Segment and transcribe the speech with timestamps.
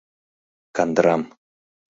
[0.79, 1.21] Кандырам.